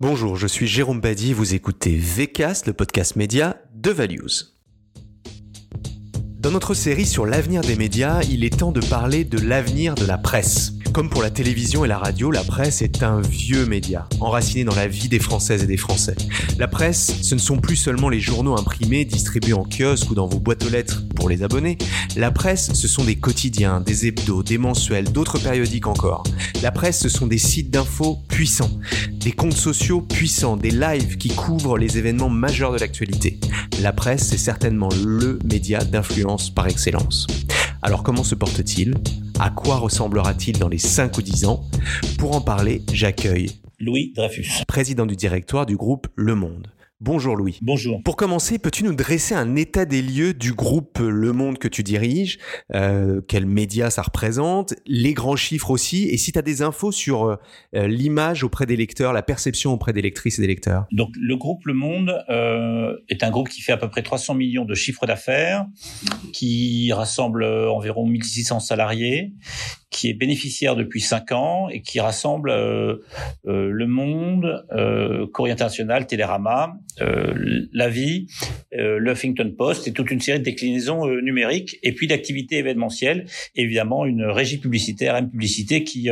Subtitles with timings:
[0.00, 4.46] Bonjour, je suis Jérôme Badi, vous écoutez VCast, le podcast média de Values.
[6.38, 10.06] Dans notre série sur l'avenir des médias, il est temps de parler de l'avenir de
[10.06, 10.72] la presse.
[10.92, 14.74] Comme pour la télévision et la radio, la presse est un vieux média, enraciné dans
[14.74, 16.16] la vie des Françaises et des Français.
[16.58, 20.26] La presse, ce ne sont plus seulement les journaux imprimés distribués en kiosque ou dans
[20.26, 21.78] vos boîtes aux lettres pour les abonnés.
[22.16, 26.24] La presse, ce sont des quotidiens, des hebdos, des mensuels, d'autres périodiques encore.
[26.60, 28.70] La presse, ce sont des sites d'infos puissants,
[29.12, 33.38] des comptes sociaux puissants, des lives qui couvrent les événements majeurs de l'actualité.
[33.80, 37.28] La presse, c'est certainement le média d'influence par excellence.
[37.82, 38.94] Alors comment se porte-t-il?
[39.38, 41.64] À quoi ressemblera-t-il dans les 5 ou 10 ans?
[42.18, 46.66] Pour en parler, j'accueille Louis Dreyfus, président du directoire du groupe Le Monde.
[47.02, 47.58] Bonjour Louis.
[47.62, 48.02] Bonjour.
[48.02, 51.82] Pour commencer, peux-tu nous dresser un état des lieux du groupe Le Monde que tu
[51.82, 52.38] diriges?
[52.74, 54.74] Euh, Quels médias ça représente?
[54.84, 56.08] Les grands chiffres aussi?
[56.10, 59.94] Et si tu as des infos sur euh, l'image auprès des lecteurs, la perception auprès
[59.94, 60.84] des lectrices et des lecteurs?
[60.92, 64.34] Donc le groupe Le Monde euh, est un groupe qui fait à peu près 300
[64.34, 65.64] millions de chiffres d'affaires,
[66.34, 69.32] qui rassemble environ 1600 salariés,
[69.90, 72.96] qui est bénéficiaire depuis 5 ans et qui rassemble euh,
[73.46, 78.28] euh, Le Monde, euh, Courrier International, Télérama, euh, La Vie,
[78.72, 82.58] euh, le Huffington Post et toute une série de déclinaisons euh, numériques et puis d'activités
[82.58, 83.26] événementielles.
[83.56, 86.08] Évidemment, une régie publicitaire, M Publicité, qui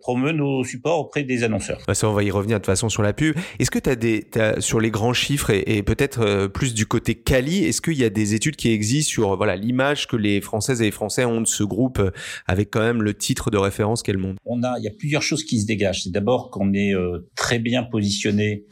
[0.00, 1.80] promeut nos supports auprès des annonceurs.
[1.92, 3.36] Ça, on va y revenir de toute façon sur la pub.
[3.58, 6.86] Est-ce que tu as des, as, sur les grands chiffres et, et peut-être plus du
[6.86, 10.40] côté quali, est-ce qu'il y a des études qui existent sur voilà l'image que les
[10.40, 12.00] Françaises et les Français ont de ce groupe
[12.46, 14.92] avec quand même le titre de référence qu'est le monde On a, il y a
[14.96, 16.02] plusieurs choses qui se dégagent.
[16.04, 18.64] C'est d'abord qu'on est euh, très bien positionné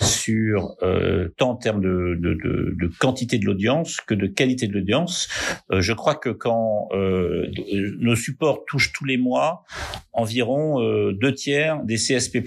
[0.00, 4.66] sur euh, tant en termes de, de, de, de quantité de l'audience que de qualité
[4.66, 5.28] de l'audience.
[5.72, 7.46] Euh, je crois que quand euh,
[7.98, 9.64] nos supports touchent tous les mois
[10.12, 12.42] environ euh, deux tiers des CSP+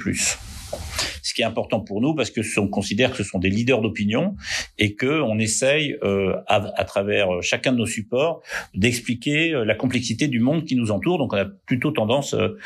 [1.32, 3.82] ce qui est important pour nous parce que on considère que ce sont des leaders
[3.82, 4.36] d'opinion
[4.78, 8.42] et que on essaye euh, à, à, travers chacun de nos supports
[8.76, 11.18] d'expliquer la complexité du monde qui nous entoure.
[11.18, 12.58] Donc on a plutôt tendance euh,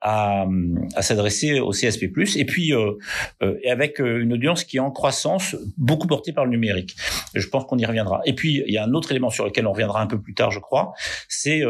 [0.00, 0.46] à,
[0.96, 2.92] à s'adresser au CSP+, et puis euh,
[3.42, 6.94] euh, avec une audience qui est en croissance, beaucoup portée par le numérique.
[7.34, 8.20] Je pense qu'on y reviendra.
[8.26, 10.34] Et puis il y a un autre élément sur lequel on reviendra un peu plus
[10.34, 10.92] tard, je crois,
[11.28, 11.62] c'est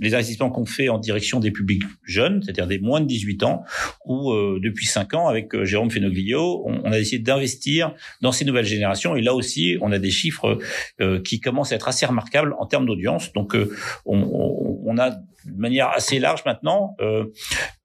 [0.00, 3.64] les investissements qu'on fait en direction des publics jeunes, c'est-à-dire des moins de 18 ans,
[4.04, 8.64] où depuis 5 ans, avec Jérôme Fenoglio, on, on a décidé d'investir dans ces nouvelles
[8.64, 9.16] générations.
[9.16, 10.58] Et là aussi, on a des chiffres
[11.00, 13.32] euh, qui commencent à être assez remarquables en termes d'audience.
[13.32, 13.74] Donc, euh,
[14.06, 17.26] on, a de manière assez large maintenant euh,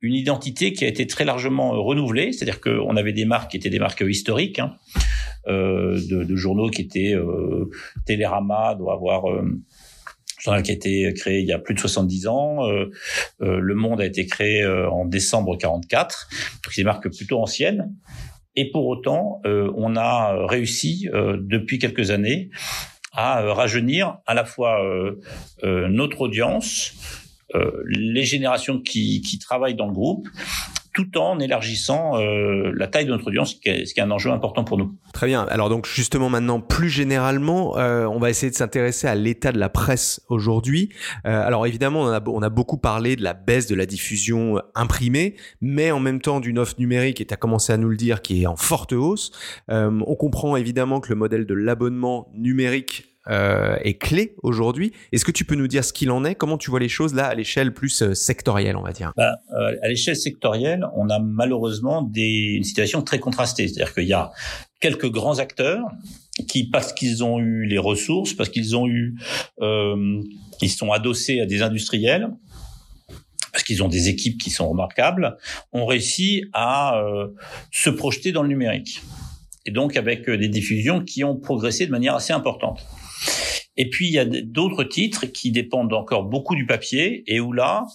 [0.02, 2.32] une identité qui a été très largement renouvelée.
[2.32, 4.60] C'est-à-dire qu'on avait des marques qui étaient des marques historiques.
[4.60, 4.76] Hein,
[5.46, 7.16] de, de, journaux qui étaient
[8.06, 9.26] Télérama doit avoir
[10.44, 12.68] journal qui a été créé il y a plus de 70 ans.
[12.68, 12.92] Euh,
[13.42, 16.28] euh, le Monde a été créé euh, en décembre 44.
[16.64, 17.94] Donc c'est des marques plutôt anciennes.
[18.56, 22.50] Et pour autant, euh, on a réussi euh, depuis quelques années
[23.14, 24.80] à rajeunir à la fois
[25.62, 26.96] notre audience,
[27.86, 30.28] les générations qui, qui travaillent dans le groupe
[30.94, 34.04] tout en élargissant euh, la taille de notre audience, ce qui, est, ce qui est
[34.04, 34.96] un enjeu important pour nous.
[35.14, 35.46] Très bien.
[35.50, 39.60] Alors donc justement maintenant, plus généralement, euh, on va essayer de s'intéresser à l'état de
[39.60, 40.90] la presse aujourd'hui.
[41.26, 44.62] Euh, alors évidemment, on a, on a beaucoup parlé de la baisse de la diffusion
[44.76, 47.98] imprimée, mais en même temps d'une offre numérique, et tu as commencé à nous le
[47.98, 49.32] dire, qui est en forte hausse.
[49.70, 54.92] Euh, on comprend évidemment que le modèle de l'abonnement numérique euh, est clé aujourd'hui.
[55.12, 56.36] Est-ce que tu peux nous dire ce qu'il en est?
[56.36, 59.14] Comment tu vois les choses là à l'échelle plus euh, sectorielle, on va dire?
[59.16, 63.68] Bah, euh, À l'échelle sectorielle, on a malheureusement des, une situation très contrastée.
[63.68, 64.32] C'est-à-dire qu'il y a
[64.80, 65.86] quelques grands acteurs
[66.48, 69.16] qui, parce qu'ils ont eu les ressources, parce qu'ils ont eu,
[69.62, 70.22] euh,
[70.62, 72.28] ils sont adossés à des industriels,
[73.54, 75.38] parce qu'ils ont des équipes qui sont remarquables,
[75.72, 77.28] ont réussi à euh,
[77.72, 79.02] se projeter dans le numérique.
[79.66, 82.86] Et donc avec des diffusions qui ont progressé de manière assez importante.
[83.78, 87.54] Et puis il y a d'autres titres qui dépendent encore beaucoup du papier et où
[87.54, 87.86] là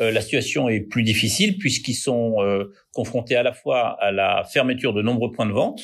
[0.00, 4.44] euh, la situation est plus difficile puisqu'ils sont euh, confrontés à la fois à la
[4.44, 5.82] fermeture de nombreux points de vente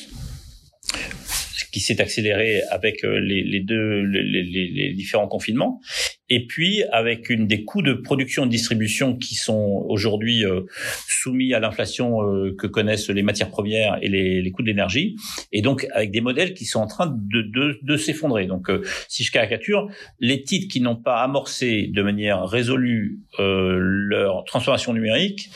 [1.75, 5.81] qui s'est accéléré avec euh, les, les deux les, les, les, différents confinements.
[6.29, 10.61] Et puis avec une des coûts de production et de distribution qui sont aujourd'hui euh,
[11.05, 15.17] soumis à l'inflation euh, que connaissent les matières premières et les, coûts de l'énergie.
[15.51, 18.45] Et donc avec des modèles qui sont en train de, de, de s'effondrer.
[18.45, 18.71] Donc
[19.09, 19.89] si je caricature
[20.21, 25.49] les titres qui n'ont pas amorcé de manière résolue euh, leur transformation numérique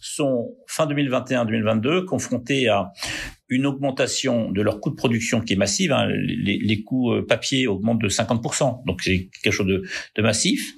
[0.00, 2.90] sont fin 2021-2022 confrontés à
[3.50, 5.92] une augmentation de leur coût de production qui est massive.
[5.92, 6.08] Hein.
[6.08, 9.82] Les, les, coûts papier augmentent de 50%, donc c'est quelque chose de,
[10.16, 10.72] de massif.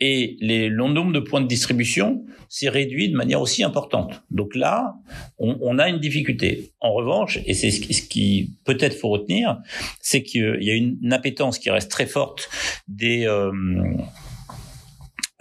[0.00, 4.22] et les, le nombre de points de distribution s'est réduit de manière aussi importante.
[4.30, 4.94] Donc là,
[5.38, 6.72] on, on a une difficulté.
[6.80, 9.58] En revanche, et c'est ce qui, ce qui peut-être faut retenir,
[10.02, 12.50] c'est qu'il y a une, une, appétence qui reste très forte
[12.88, 13.50] des euh,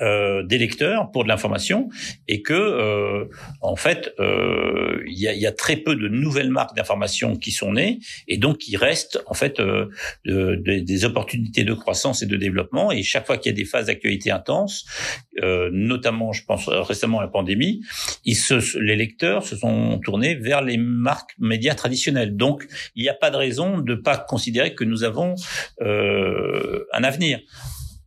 [0.01, 1.89] euh, des lecteurs pour de l'information
[2.27, 3.25] et que euh,
[3.61, 7.51] en fait euh, il y, a, y, a, très peu de nouvelles marques d'information qui
[7.51, 9.89] sont nées et donc il reste en fait euh,
[10.25, 12.91] de, de, des opportunités de croissance et de développement.
[12.91, 14.85] Et chaque fois qu'il y a des phases d'actualité intenses
[15.43, 17.81] euh, notamment je pense récemment à la pandémie
[18.25, 22.35] ils se, les lecteurs se sont tournés vers les marques médias traditionnelles.
[22.35, 25.35] Donc il n'y a pas de raison de pas considérer que nous avons
[25.79, 27.39] un avenir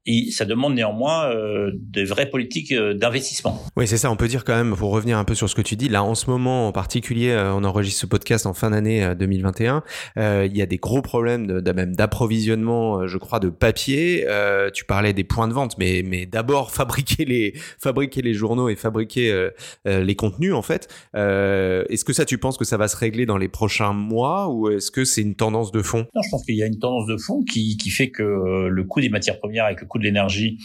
[0.06, 3.62] et ça demande néanmoins euh, des vraies politiques euh, d'investissement.
[3.76, 4.10] Oui, c'est ça.
[4.10, 6.02] On peut dire quand même, pour revenir un peu sur ce que tu dis, là
[6.02, 9.82] en ce moment en particulier, euh, on enregistre ce podcast en fin d'année 2021.
[10.18, 14.26] Euh, il y a des gros problèmes de, de même d'approvisionnement, je crois, de papier.
[14.28, 18.68] Euh, tu parlais des points de vente, mais mais d'abord fabriquer les fabriquer les journaux
[18.68, 19.48] et fabriquer
[19.84, 20.88] les contenus en fait.
[21.14, 24.68] est-ce que ça, tu penses que ça va se régler dans les prochains mois ou
[24.70, 26.06] est-ce que c'est une tendance de fond?
[26.14, 28.22] Non, je pense qu'il y a une tendance de fond qui qui fait que
[28.68, 30.58] le coût des matières premières avec le de l'énergie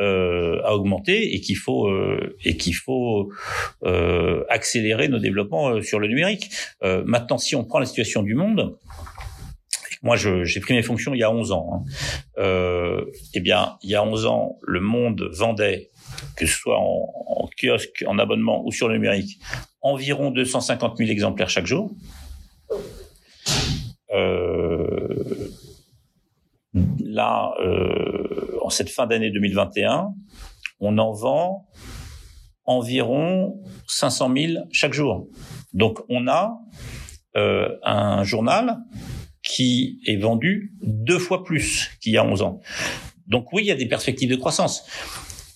[0.00, 3.30] euh, a augmenté et qu'il faut euh, et qu'il faut
[3.84, 6.50] euh, accélérer nos développements sur le numérique.
[6.82, 8.76] Maintenant, si on prend la situation du monde,
[10.02, 11.84] moi, j'ai pris mes fonctions il y a 11 ans.
[12.38, 13.04] Hein.
[13.34, 15.90] Eh bien, il y a 11 ans, le monde vendait,
[16.36, 19.38] que ce soit en, en kiosque, en abonnement ou sur le numérique,
[19.80, 21.92] environ 250 000 exemplaires chaque jour.
[24.12, 25.48] Euh,
[26.74, 30.08] là, euh, en cette fin d'année 2021,
[30.80, 31.68] on en vend
[32.64, 35.28] environ 500 000 chaque jour.
[35.72, 36.58] Donc, on a
[37.36, 38.78] euh, un journal
[39.42, 42.60] qui est vendu deux fois plus qu'il y a 11 ans.
[43.26, 44.86] Donc oui, il y a des perspectives de croissance.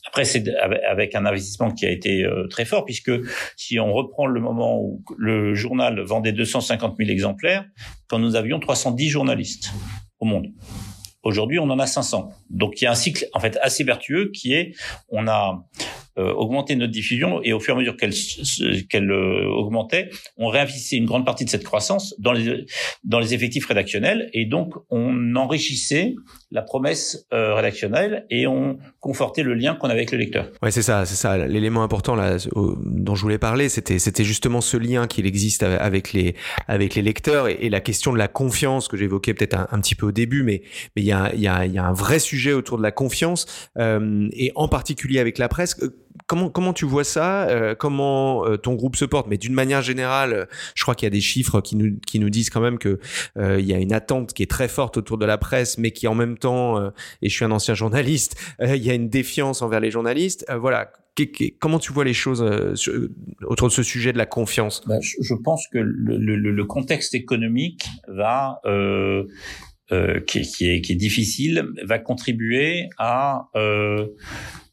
[0.07, 0.49] Après, c'est
[0.89, 3.13] avec un investissement qui a été euh, très fort, puisque
[3.57, 7.67] si on reprend le moment où le journal vendait 250 000 exemplaires,
[8.09, 9.73] quand nous avions 310 journalistes
[10.19, 10.47] au monde.
[11.27, 12.31] Aujourd'hui, on en a 500.
[12.51, 14.77] Donc, il y a un cycle en fait assez vertueux qui est,
[15.09, 15.67] on a
[16.19, 18.15] euh, augmenté notre diffusion et au fur et à mesure qu'elle
[18.89, 22.65] qu'elle euh, augmentait, on réinvestissait une grande partie de cette croissance dans les
[23.05, 26.15] dans les effectifs rédactionnels et donc on enrichissait
[26.51, 30.51] la promesse euh, rédactionnelle et on confortait le lien qu'on avait avec le lecteur.
[30.63, 31.37] Ouais, c'est ça, c'est ça.
[31.37, 36.35] L'élément important là dont je voulais parler, c'était justement ce lien qu'il existe avec les
[36.67, 40.07] avec les lecteurs et, la question de la confiance que j'évoquais peut-être un, petit peu
[40.07, 40.63] au début, mais
[40.95, 42.93] mais il y a y a il y a un vrai sujet autour de la
[42.93, 45.77] confiance euh, et en particulier avec la presse
[46.27, 49.27] comment comment tu vois ça euh, Comment euh, ton groupe se porte?
[49.29, 52.31] Mais d'une manière générale, je crois qu'il y a des chiffres qui nous qui nous
[52.31, 52.99] disent quand même que
[53.37, 55.91] euh, il y a une attente qui est très forte autour de la presse, mais
[55.91, 56.91] qui en même temps, euh,
[57.23, 60.45] et je suis un ancien journaliste, euh, il y a une défiance envers les journalistes.
[60.51, 60.93] Euh, voilà.
[61.61, 62.43] Comment tu vois les choses
[63.47, 64.83] autour de ce sujet de la confiance?
[64.87, 69.25] Ben, je, pense que le, contexte économique va euh,
[70.27, 73.49] qui, qui, est, qui est difficile va contribuer à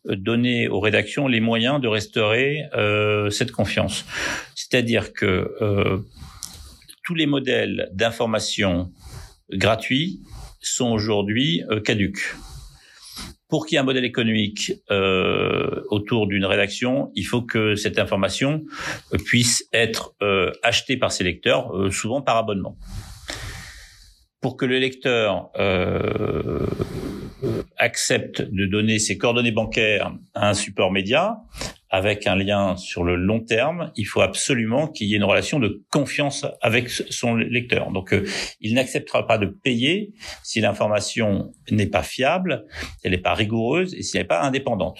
[0.05, 4.05] donner aux rédactions les moyens de restaurer euh, cette confiance.
[4.55, 5.99] C'est-à-dire que euh,
[7.03, 8.91] tous les modèles d'information
[9.51, 10.21] gratuits
[10.61, 12.35] sont aujourd'hui euh, caduques.
[13.49, 17.99] Pour qu'il y ait un modèle économique euh, autour d'une rédaction, il faut que cette
[17.99, 18.63] information
[19.25, 22.77] puisse être euh, achetée par ses lecteurs, euh, souvent par abonnement.
[24.41, 25.51] Pour que le lecteur
[27.77, 31.37] accepte de donner ses coordonnées bancaires à un support média
[31.93, 35.59] avec un lien sur le long terme, il faut absolument qu'il y ait une relation
[35.59, 37.91] de confiance avec son lecteur.
[37.91, 38.25] Donc, euh,
[38.61, 42.65] il n'acceptera pas de payer si l'information n'est pas fiable,
[43.03, 44.97] elle n'est pas rigoureuse et si elle n'est pas indépendante.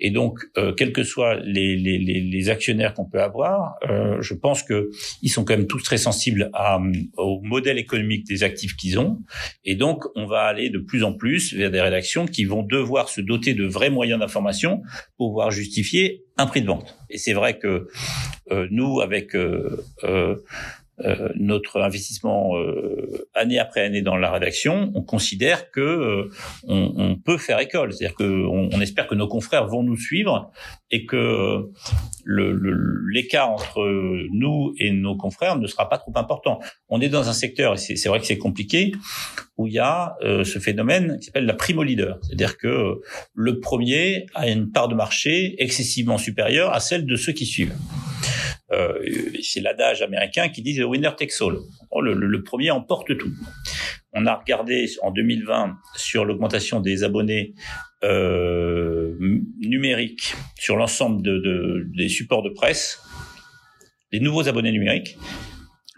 [0.00, 4.34] Et donc, euh, quels que soient les, les, les actionnaires qu'on peut avoir, euh, je
[4.34, 4.90] pense que
[5.22, 6.80] ils sont quand même tous très sensibles à,
[7.16, 9.18] au modèle économique des actifs qu'ils ont.
[9.64, 13.08] Et donc, on va aller de plus en plus vers des rédactions qui vont devoir
[13.08, 14.82] se doter de vrais moyens d'information
[15.16, 16.96] pour pouvoir justifier un prix de vente.
[17.10, 17.88] Et c'est vrai que
[18.50, 20.36] euh, nous, avec euh, euh,
[21.04, 26.30] euh, notre investissement euh, année après année dans la rédaction, on considère que euh,
[26.66, 30.50] on, on, peut faire école, c'est-à-dire qu'on on espère que nos confrères vont nous suivre
[30.90, 31.70] et que
[32.26, 33.80] l'écart entre
[34.32, 36.60] nous et nos confrères ne sera pas trop important.
[36.88, 38.92] On est dans un secteur, et c'est vrai que c'est compliqué,
[39.58, 43.00] où il y a euh, ce phénomène qui s'appelle la primo leader, c'est-à-dire que
[43.34, 47.74] le premier a une part de marché excessivement supérieure à celle de ceux qui suivent.
[48.70, 49.00] Euh,
[49.42, 51.58] c'est l'adage américain qui dit the winner takes all.
[52.02, 53.32] Le, premier emporte tout.
[54.12, 57.54] On a regardé en 2020 sur l'augmentation des abonnés
[58.04, 59.14] euh,
[59.60, 63.00] numérique sur l'ensemble de, de, des supports de presse,
[64.12, 65.18] les nouveaux abonnés numériques,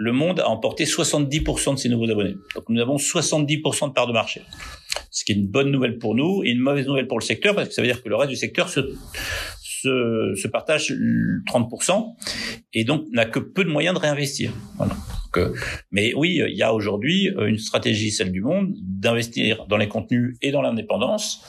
[0.01, 2.37] le monde a emporté 70% de ses nouveaux abonnés.
[2.55, 4.43] Donc nous avons 70% de part de marché.
[5.11, 7.55] Ce qui est une bonne nouvelle pour nous et une mauvaise nouvelle pour le secteur
[7.55, 8.81] parce que ça veut dire que le reste du secteur se,
[9.83, 12.15] se, se partage 30%
[12.73, 14.53] et donc n'a que peu de moyens de réinvestir.
[14.77, 14.95] Voilà.
[15.35, 15.57] Donc,
[15.91, 20.37] mais oui, il y a aujourd'hui une stratégie, celle du monde, d'investir dans les contenus
[20.43, 21.45] et dans l'indépendance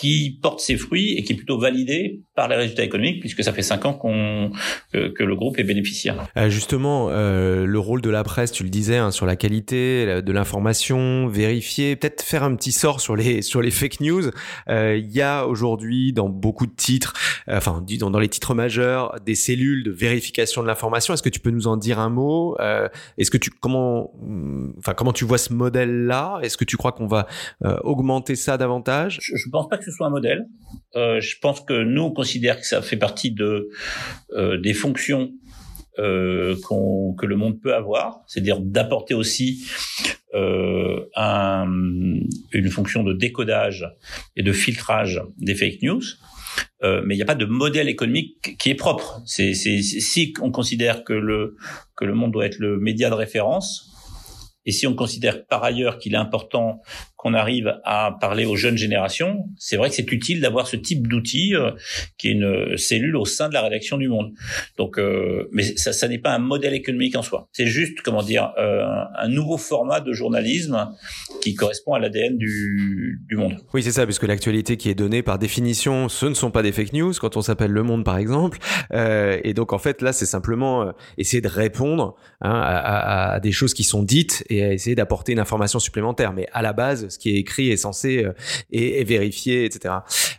[0.00, 3.52] qui porte ses fruits et qui est plutôt validé par les résultats économiques, puisque ça
[3.52, 4.50] fait cinq ans qu'on
[4.94, 6.26] que, que, le groupe est bénéficiaire.
[6.38, 10.22] Euh, justement, euh, le rôle de la presse, tu le disais, hein, sur la qualité
[10.22, 14.30] de l'information, vérifier, peut-être faire un petit sort sur les sur les fake news.
[14.70, 17.12] Euh, il y a aujourd'hui dans beaucoup de titres,
[17.50, 21.12] euh, enfin dans, dans les titres majeurs, des cellules de vérification de l'information.
[21.12, 22.56] Est-ce que tu peux nous en dire un mot?
[23.18, 24.14] Est-ce que tu comment,
[24.78, 26.38] enfin comment tu vois ce modèle-là?
[26.42, 27.26] Est-ce que tu crois qu'on va
[27.82, 29.18] augmenter ça davantage?
[29.20, 30.46] Je, je pense pas que ce soit un modèle.
[30.94, 33.68] Je pense que nous on que ça fait partie de
[34.32, 35.32] euh, des fonctions
[35.98, 36.56] euh,
[37.18, 39.66] que le monde peut avoir, c'est-à-dire d'apporter aussi
[40.34, 41.66] euh, un,
[42.52, 43.86] une fonction de décodage
[44.36, 46.02] et de filtrage des fake news.
[46.82, 49.20] Mais il n'y a pas de modèle économique qui est propre.
[49.26, 51.56] Si on considère que le
[51.94, 53.90] que le monde doit être le média de référence,
[54.66, 56.80] et si on considère par ailleurs qu'il est important
[57.20, 61.06] qu'on arrive à parler aux jeunes générations, c'est vrai que c'est utile d'avoir ce type
[61.06, 61.72] d'outil euh,
[62.16, 64.32] qui est une cellule au sein de la rédaction du Monde.
[64.78, 67.50] Donc, euh, mais ça, ça n'est pas un modèle économique en soi.
[67.52, 68.86] C'est juste, comment dire, euh,
[69.18, 70.88] un nouveau format de journalisme
[71.42, 73.58] qui correspond à l'ADN du, du Monde.
[73.74, 76.72] Oui, c'est ça, puisque l'actualité qui est donnée par définition, ce ne sont pas des
[76.72, 78.56] fake news quand on s'appelle Le Monde, par exemple.
[78.94, 83.32] Euh, et donc, en fait, là, c'est simplement euh, essayer de répondre hein, à, à,
[83.34, 86.32] à des choses qui sont dites et à essayer d'apporter une information supplémentaire.
[86.32, 88.32] Mais à la base, ce qui est écrit est censé euh,
[88.70, 89.94] et, vérifié, etc.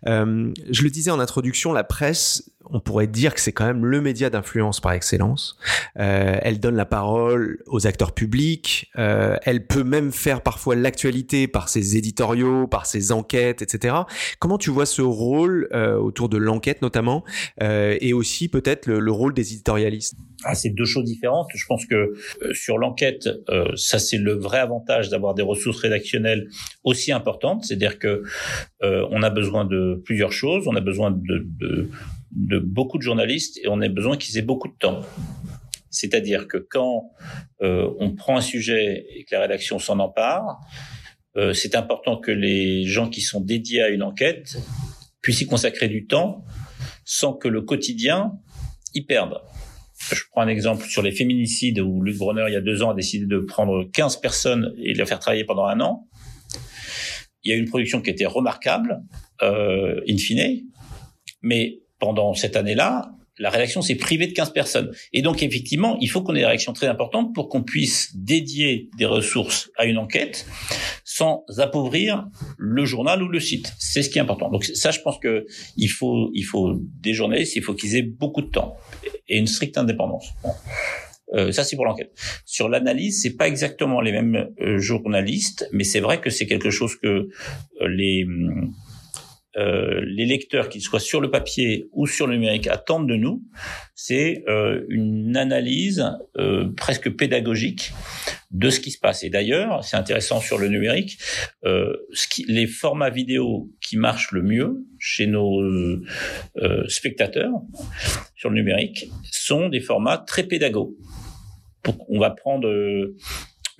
[0.08, 3.86] Euh, je le disais en introduction, la presse on pourrait dire que c'est quand même
[3.86, 5.58] le média d'influence par excellence.
[6.00, 8.90] Euh, elle donne la parole aux acteurs publics.
[8.98, 13.96] Euh, elle peut même faire parfois l'actualité par ses éditoriaux, par ses enquêtes, etc.
[14.40, 17.24] Comment tu vois ce rôle euh, autour de l'enquête notamment,
[17.60, 20.16] et aussi peut-être le, le, rôle des éditorialistes?
[20.44, 21.48] Ah, C'est deux choses différentes.
[21.54, 22.14] Je pense que
[22.54, 23.30] sur l'enquête,
[23.76, 26.48] ça c'est le vrai avantage d'avoir des ressources rédactionnelles
[26.84, 27.66] aussi importantes.
[27.66, 28.24] C'est-à-dire que
[28.82, 30.68] on a besoin de plusieurs choses.
[30.68, 31.90] On a besoin de
[32.32, 35.02] de beaucoup de journalistes et on a besoin qu'ils aient beaucoup de temps.
[35.90, 37.12] C'est-à-dire que quand
[37.62, 40.60] euh, on prend un sujet et que la rédaction s'en empare,
[41.38, 44.58] euh, c'est important que les gens qui sont dédiés à une enquête
[45.22, 46.46] puissent y consacrer du temps
[47.06, 48.34] sans que le quotidien
[48.94, 49.42] y perde.
[50.12, 52.90] Je prends un exemple sur les féminicides où Luc Bronner, il y a deux ans,
[52.90, 56.08] a décidé de prendre 15 personnes et les faire travailler pendant un an.
[57.44, 59.02] Il y a une production qui était remarquable,
[59.42, 60.64] euh, in fine,
[61.42, 64.92] mais pendant cette année-là, la rédaction s'est privée de 15 personnes.
[65.14, 68.90] Et donc, effectivement, il faut qu'on ait des réactions très importantes pour qu'on puisse dédier
[68.98, 70.46] des ressources à une enquête
[71.06, 72.28] sans appauvrir
[72.58, 73.74] le journal ou le site.
[73.80, 74.50] C'est ce qui est important.
[74.50, 75.46] Donc, ça, je pense que
[75.78, 78.76] il faut, il faut des journalistes, il faut qu'ils aient beaucoup de temps
[79.30, 80.28] et une stricte indépendance.
[81.34, 82.12] Euh, ça, c'est pour l'enquête.
[82.46, 86.72] Sur l'analyse, c'est pas exactement les mêmes euh, journalistes, mais c'est vrai que c'est quelque
[86.72, 87.30] chose que euh,
[87.88, 88.26] les
[89.58, 93.44] euh, les lecteurs, qu'ils soient sur le papier ou sur le numérique, attendent de nous,
[93.96, 96.06] c'est euh, une analyse
[96.38, 97.92] euh, presque pédagogique
[98.52, 99.24] de ce qui se passe.
[99.24, 101.18] Et d'ailleurs, c'est intéressant sur le numérique,
[101.66, 106.04] euh, ce qui, les formats vidéo qui marchent le mieux chez nos euh,
[106.88, 107.52] spectateurs
[108.36, 110.96] sur le numérique sont des formats très pédagogues.
[112.10, 112.70] On va prendre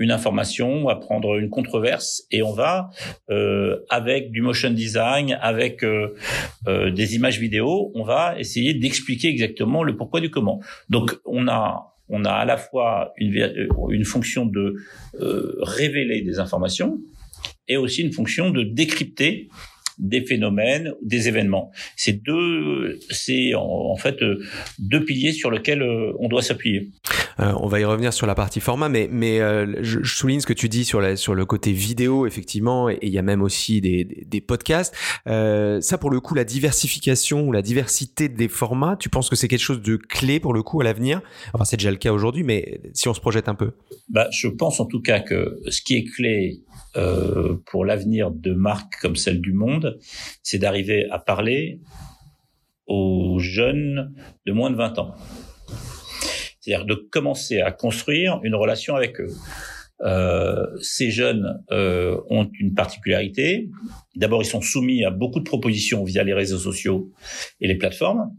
[0.02, 2.90] une information, on va prendre une controverse et on va
[3.30, 6.16] euh, avec du motion design, avec euh,
[6.68, 10.60] euh, des images vidéo, on va essayer d'expliquer exactement le pourquoi du comment.
[10.90, 14.76] Donc on a on a à la fois une, une fonction de
[15.20, 17.00] euh, révéler des informations
[17.68, 19.48] et aussi une fonction de décrypter
[20.02, 21.72] des phénomènes, des événements.
[21.96, 24.44] C'est deux, c'est en, fait euh,
[24.80, 26.90] deux piliers sur lesquels euh, on doit s'appuyer.
[27.40, 30.40] Euh, on va y revenir sur la partie format, mais mais euh, je, je, souligne
[30.40, 33.22] ce que tu dis sur la sur le côté vidéo effectivement, et il y a
[33.22, 34.94] même aussi des, des, des podcasts.
[35.28, 39.36] Euh, ça pour le coup, la diversification ou la diversité des formats, tu penses que
[39.36, 41.22] c'est quelque chose de clé pour le coup à l'avenir?
[41.54, 43.72] Enfin, c'est déjà le cas aujourd'hui, mais si on se projette un peu.
[44.10, 46.62] Bah, je pense en tout cas que ce qui est clé
[46.96, 49.98] euh, pour l'avenir de marques comme celle du Monde,
[50.44, 51.80] c'est d'arriver à parler
[52.88, 54.14] aux jeunes
[54.46, 55.16] de moins de 20 ans.
[56.60, 59.34] C'est-à-dire de commencer à construire une relation avec eux.
[60.04, 63.70] Euh, ces jeunes euh, ont une particularité.
[64.16, 67.12] D'abord, ils sont soumis à beaucoup de propositions via les réseaux sociaux
[67.60, 68.36] et les plateformes,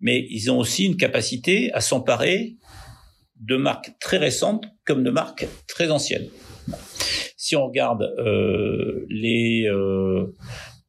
[0.00, 2.56] mais ils ont aussi une capacité à s'emparer
[3.40, 6.28] de marques très récentes comme de marques très anciennes.
[7.40, 10.34] Si on regarde euh, les euh,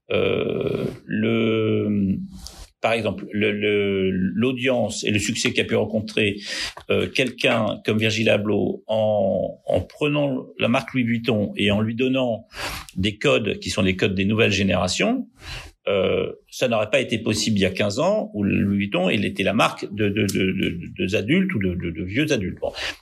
[0.10, 2.18] euh, le
[2.82, 6.38] par exemple, l'audience et le succès qu'a pu rencontrer
[7.14, 12.48] quelqu'un comme Virgil Abloh en, en, prenant la marque Louis Vuitton et en lui donnant
[12.96, 15.28] des codes qui sont les codes des nouvelles générations,
[15.90, 19.26] euh, ça n'aurait pas été possible il y a 15 ans où Louis Vuitton il
[19.26, 22.60] était la marque de, adultes ou de, vieux adultes.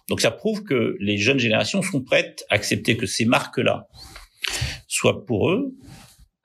[0.10, 3.88] Donc ça prouve que les jeunes générations sont prêtes à accepter que ces marques-là
[4.88, 5.74] soient pour eux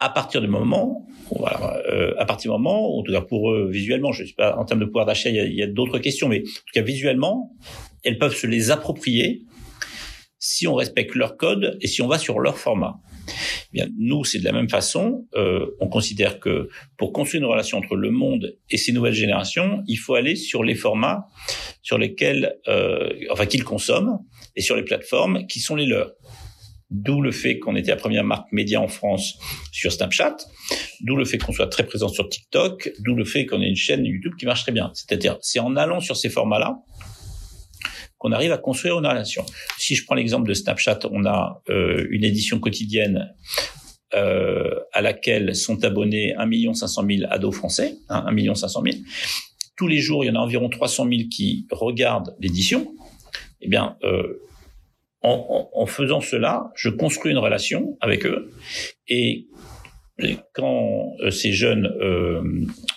[0.00, 4.10] à partir du moment, euh, à partir du moment, en tout cas pour eux visuellement,
[4.10, 6.00] je sais pas en termes de pouvoir d'achat, il y a, il y a d'autres
[6.00, 7.52] questions, mais en tout cas visuellement,
[8.02, 9.44] elles peuvent se les approprier
[10.40, 12.96] si on respecte leur code et si on va sur leur format.
[13.28, 13.32] Eh
[13.72, 15.26] bien, nous, c'est de la même façon.
[15.34, 19.82] Euh, on considère que pour construire une relation entre le monde et ces nouvelles générations,
[19.86, 21.28] il faut aller sur les formats
[21.82, 24.18] sur lesquels, euh, enfin, qu'ils consomment
[24.56, 26.12] et sur les plateformes qui sont les leurs.
[26.90, 29.38] D'où le fait qu'on était la première marque média en France
[29.72, 30.36] sur Snapchat,
[31.00, 33.76] d'où le fait qu'on soit très présent sur TikTok, d'où le fait qu'on ait une
[33.76, 34.90] chaîne YouTube qui marche très bien.
[34.92, 36.82] C'est-à-dire, c'est en allant sur ces formats-là
[38.22, 39.44] qu'on arrive à construire une relation.
[39.78, 43.34] Si je prends l'exemple de Snapchat, on a euh, une édition quotidienne
[44.14, 48.96] euh, à laquelle sont abonnés 1 500 000 ados français, hein, 1 500 000.
[49.76, 52.94] Tous les jours, il y en a environ 300 000 qui regardent l'édition.
[53.60, 54.40] Eh bien, euh,
[55.24, 58.52] en, faisant cela, je construis une relation avec eux.
[59.08, 59.48] Et
[60.52, 62.42] quand euh, ces jeunes euh,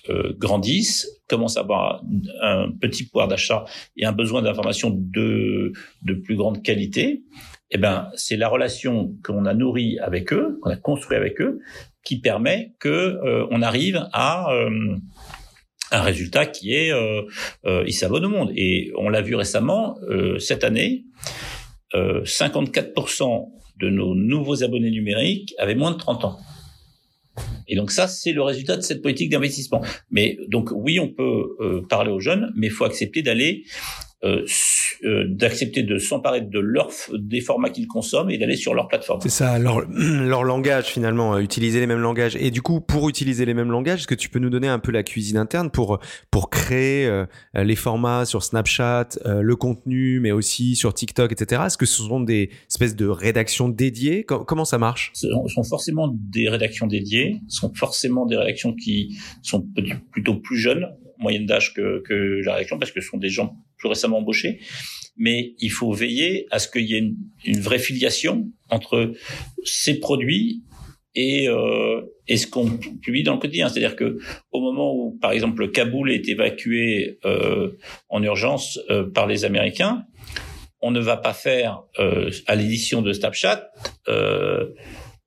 [0.10, 2.04] euh, grandissent, commencent à avoir
[2.42, 3.66] un petit pouvoir d'achat
[3.98, 5.72] et un besoin d'information de,
[6.04, 7.24] de plus grande qualité,
[7.72, 11.60] eh ben, c'est la relation qu'on a nourrie avec eux, qu'on a construit avec eux,
[12.04, 14.52] qui permet que euh, on arrive à
[15.92, 17.24] un résultat qui est euh,
[17.88, 18.52] ils s'abonnent au monde.
[18.56, 19.98] Et on l'a vu récemment
[20.40, 21.06] cette année.
[21.94, 26.40] 54% de nos nouveaux abonnés numériques avaient moins de 30 ans.
[27.68, 29.82] Et donc ça, c'est le résultat de cette politique d'investissement.
[30.12, 33.64] Mais donc oui, on peut euh, parler aux jeunes, mais il faut accepter d'aller
[35.04, 39.20] d'accepter de s'emparer de leur des formats qu'ils consomment et d'aller sur leur plateforme.
[39.22, 42.36] C'est ça, leur, leur langage finalement, euh, utiliser les mêmes langages.
[42.38, 44.80] Et du coup, pour utiliser les mêmes langages, est-ce que tu peux nous donner un
[44.80, 46.00] peu la cuisine interne pour
[46.32, 51.64] pour créer euh, les formats sur Snapchat, le contenu, mais aussi sur TikTok, etc.
[51.66, 54.24] Est-ce que ce sont des espèces de rédactions dédiées?
[54.24, 55.12] Comment ça marche?
[55.14, 59.66] Ce sont forcément des rédactions dédiées, ce sont forcément des rédactions qui sont
[60.12, 60.88] plutôt plus jeunes
[61.20, 64.60] moyenne d'âge que, que la réaction parce que ce sont des gens plus récemment embauchés.
[65.18, 69.14] Mais il faut veiller à ce qu'il y ait une, une, vraie filiation entre
[69.64, 70.64] ces produits
[71.16, 72.70] et, euh, et ce qu'on
[73.01, 73.70] publie dans le quotidien.
[73.70, 74.18] C'est-à-dire que
[74.51, 77.72] au moment où, par exemple, Kaboul est évacué euh,
[78.10, 80.06] en urgence euh, par les Américains,
[80.82, 83.70] on ne va pas faire euh, à l'édition de Snapchat
[84.08, 84.68] euh,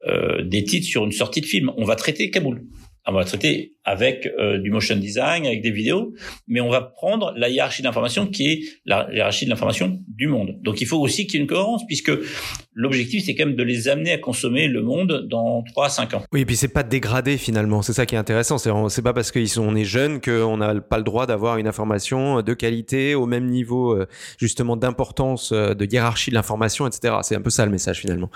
[0.06, 1.72] euh, des titres sur une sortie de film.
[1.76, 2.62] On va traiter Kaboul
[3.08, 6.12] on va traiter avec euh, du motion design, avec des vidéos,
[6.46, 10.58] mais on va prendre la hiérarchie d'information qui est la hiérarchie de l'information du monde.
[10.62, 12.12] Donc il faut aussi qu'il y ait une cohérence, puisque
[12.74, 16.14] l'objectif c'est quand même de les amener à consommer le monde dans 3 à 5
[16.14, 16.22] ans.
[16.32, 18.58] Oui, et puis c'est pas dégradé finalement, c'est ça qui est intéressant.
[18.58, 21.56] C'est c'est pas parce qu'ils sont on est jeunes qu'on n'a pas le droit d'avoir
[21.56, 24.06] une information de qualité au même niveau euh,
[24.38, 27.16] justement d'importance euh, de hiérarchie de l'information, etc.
[27.22, 28.30] C'est un peu ça le message finalement.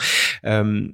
[0.46, 0.88] Euh,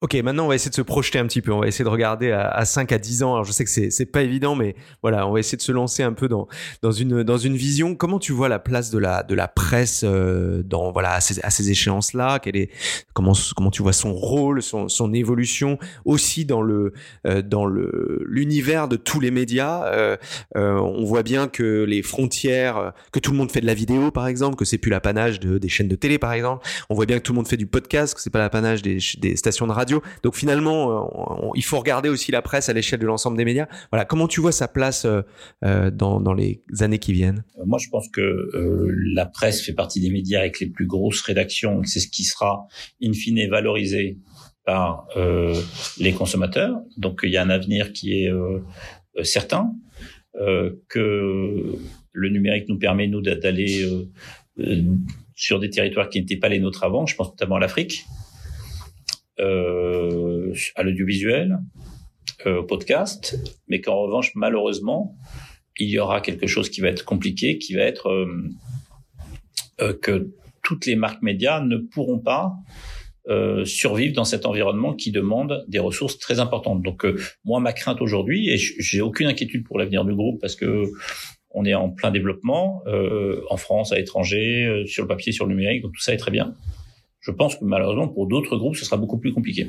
[0.00, 1.50] Ok, maintenant on va essayer de se projeter un petit peu.
[1.52, 3.32] On va essayer de regarder à, à 5 à 10 ans.
[3.32, 5.72] Alors je sais que c'est c'est pas évident, mais voilà, on va essayer de se
[5.72, 6.46] lancer un peu dans
[6.82, 7.96] dans une dans une vision.
[7.96, 11.40] Comment tu vois la place de la de la presse euh, dans voilà à ces,
[11.42, 12.70] à ces échéances là Quel est
[13.12, 16.92] comment comment tu vois son rôle, son son évolution aussi dans le
[17.26, 19.84] euh, dans le l'univers de tous les médias?
[19.86, 20.16] Euh,
[20.56, 24.12] euh on voit bien que les frontières, que tout le monde fait de la vidéo
[24.12, 26.64] par exemple, que c'est plus l'apanage de des chaînes de télé par exemple.
[26.88, 28.98] On voit bien que tout le monde fait du podcast, que c'est pas l'apanage des
[29.18, 29.72] des stations de
[30.22, 33.66] donc finalement, euh, il faut regarder aussi la presse à l'échelle de l'ensemble des médias.
[33.90, 35.22] Voilà, comment tu vois sa place euh,
[35.64, 37.44] euh, dans, dans les années qui viennent?
[37.64, 38.48] Moi, je pense que
[39.14, 41.82] la presse fait partie des médias avec les plus grosses rédactions.
[41.84, 42.66] C'est ce qui sera
[43.02, 44.18] in fine valorisé
[44.64, 45.08] par
[45.98, 46.76] les consommateurs.
[46.98, 48.30] Donc il y a un avenir qui est
[49.22, 49.72] certain.
[50.88, 51.78] que
[52.12, 53.88] le numérique nous permet nous d'aller
[55.34, 57.06] sur des territoires qui n'étaient pas les nôtres avant.
[57.06, 58.04] Je pense notamment à l'Afrique
[59.40, 61.58] euh, à l'audiovisuel,
[62.46, 65.16] euh, au podcast, mais qu'en revanche, malheureusement,
[65.78, 68.50] il y aura quelque chose qui va être compliqué, qui va être euh,
[69.80, 70.30] euh que
[70.62, 72.52] toutes les marques médias ne pourront pas
[73.28, 76.82] euh, survivre dans cet environnement qui demande des ressources très importantes.
[76.82, 80.56] Donc euh, moi ma crainte aujourd'hui et j'ai aucune inquiétude pour l'avenir du groupe parce
[80.56, 80.84] que
[81.50, 85.46] on est en plein développement euh, en France, à l'étranger, euh, sur le papier, sur
[85.46, 86.54] le numérique, donc tout ça est très bien.
[87.28, 89.68] Je pense que malheureusement pour d'autres groupes ce sera beaucoup plus compliqué.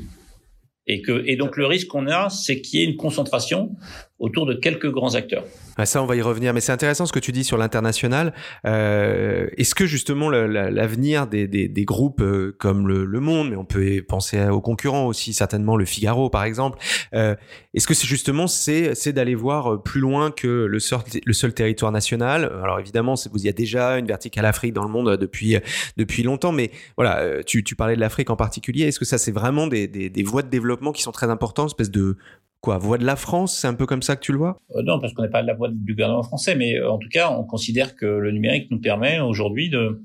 [0.87, 3.75] Et que donc le risque qu'on a, c'est qu'il y ait une concentration
[4.19, 5.43] autour de quelques grands acteurs.
[5.77, 6.53] Ah, ça, on va y revenir.
[6.53, 8.33] Mais c'est intéressant ce que tu dis sur l'international.
[8.65, 13.55] Euh, Est-ce que justement l'avenir des, des, des, groupes euh, comme le, le, Monde, mais
[13.57, 16.79] on peut penser aux concurrents aussi, certainement le Figaro par exemple.
[17.13, 17.35] Euh,
[17.73, 21.91] Est-ce que c'est justement c'est d'aller voir plus loin que le seul, le seul territoire
[21.91, 22.45] national?
[22.63, 25.57] Alors évidemment, il y a déjà une verticale Afrique dans le monde depuis
[25.97, 28.85] depuis longtemps, mais voilà, euh, tu, tu parlais de l'Afrique en particulier.
[28.85, 31.91] Est-ce que ça c'est vraiment des, des voies de développement qui sont très importantes, espèce
[31.91, 32.17] de
[32.61, 34.59] quoi Voix de la France, c'est un peu comme ça que tu le vois?
[34.75, 37.09] Euh, Non, parce qu'on n'est pas la voix du gouvernement français, mais euh, en tout
[37.09, 39.95] cas, on considère que le numérique nous permet aujourd'hui euh,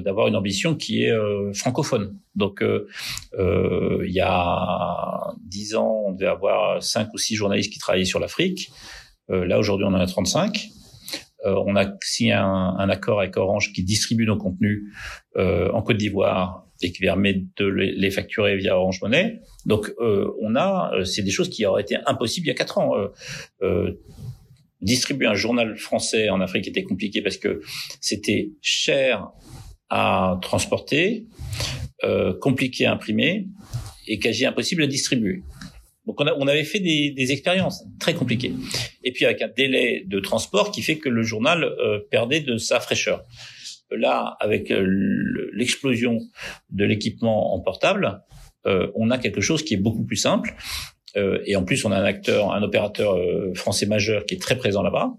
[0.00, 1.14] d'avoir une ambition qui est
[1.54, 2.16] francophone.
[2.34, 8.06] Donc, il y a dix ans, on devait avoir cinq ou six journalistes qui travaillaient
[8.06, 8.70] sur l'Afrique.
[9.28, 10.68] là, aujourd'hui, on en a 35.
[11.44, 14.84] on a signé un, accord avec Orange qui distribue nos contenus
[15.36, 19.40] en Côte d'Ivoire et qui permet de les facturer via Orange Money.
[19.64, 22.54] Donc, euh, on a, euh, c'est des choses qui auraient été impossibles il y a
[22.54, 22.96] quatre ans.
[22.96, 23.08] Euh,
[23.62, 23.92] euh,
[24.84, 27.62] distribuer un journal français en Afrique était compliqué parce que
[28.00, 29.30] c'était cher
[29.88, 31.26] à transporter,
[32.04, 33.46] euh, compliqué à imprimer
[34.06, 35.42] et quasi impossible à distribuer.
[36.06, 38.52] Donc on, a, on avait fait des, des, expériences très compliquées.
[39.02, 42.58] Et puis avec un délai de transport qui fait que le journal euh, perdait de
[42.58, 43.24] sa fraîcheur.
[43.90, 44.72] Là, avec
[45.52, 46.18] l'explosion
[46.70, 48.22] de l'équipement en portable,
[48.66, 50.54] euh, on a quelque chose qui est beaucoup plus simple.
[51.16, 54.40] Euh, et en plus, on a un acteur, un opérateur euh, français majeur qui est
[54.40, 55.12] très présent là-bas.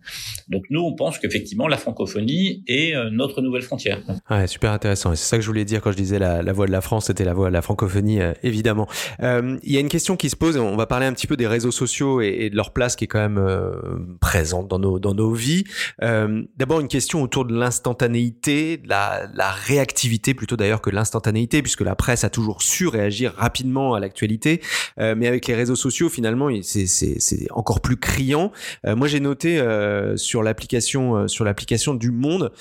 [0.50, 4.00] Donc nous, on pense qu'effectivement, la francophonie est notre nouvelle frontière.
[4.30, 5.14] Ouais, super intéressant.
[5.14, 7.08] Et c'est ça que je voulais dire quand je disais la, voix de la France,
[7.08, 8.88] c'était la voix de la francophonie, évidemment.
[9.22, 10.58] Il y a une question qui se pose.
[10.58, 13.06] On va parler un petit peu des réseaux sociaux et, et de leur place qui
[13.06, 15.64] est quand même présente dans nos dans nos vies.
[16.00, 21.82] D'abord, une question autour de l'instantanéité, de la, la réactivité plutôt d'ailleurs que l'instantanéité, puisque
[21.82, 24.62] la presse a toujours su réagir rapidement à l'actualité.
[24.98, 28.52] mais avec les réseaux sociaux sociaux, finalement, c'est encore plus criant.
[28.86, 32.52] Euh, moi, j'ai noté euh, sur l'application euh, sur l'application du Monde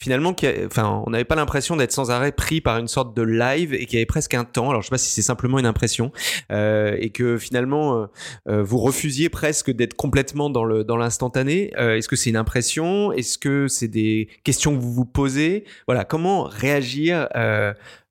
[0.00, 0.32] finalement,
[0.64, 3.84] enfin, on n'avait pas l'impression d'être sans arrêt pris par une sorte de live et
[3.84, 4.70] qu'il y avait presque un temps.
[4.70, 6.12] Alors, je sais pas si c'est simplement une impression
[6.50, 8.06] et que finalement,
[8.46, 11.72] vous refusiez presque d'être complètement dans le dans l'instantané.
[11.76, 13.12] Est-ce que c'est une impression?
[13.12, 15.64] Est-ce que c'est des questions que vous vous posez?
[15.88, 17.26] Voilà, comment réagir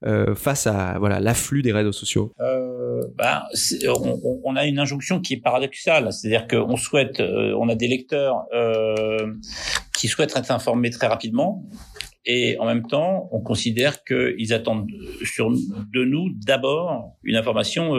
[0.05, 3.41] euh, face à voilà l'afflux des réseaux sociaux euh, ben,
[4.43, 8.45] on, a une injonction qui est paradoxale, c'est-à-dire qu'on souhaite, euh, on a des lecteurs
[9.95, 11.63] qui souhaitent être informés très rapidement.
[12.25, 17.93] Et en même temps, on considère qu'ils attendent de nous d'abord une information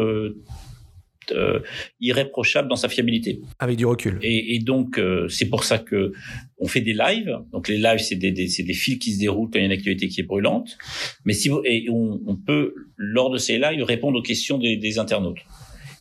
[1.32, 1.60] euh, euh,
[2.00, 3.40] irréprochable dans sa fiabilité.
[3.58, 4.18] Avec du recul.
[4.22, 6.12] Et, et donc euh, c'est pour ça que
[6.58, 7.38] on fait des lives.
[7.52, 9.64] Donc les lives c'est des, des c'est des fils qui se déroulent quand il y
[9.64, 10.76] a une actualité qui est brûlante.
[11.24, 14.76] Mais si vous, et on, on peut lors de ces lives répondre aux questions des,
[14.76, 15.40] des internautes.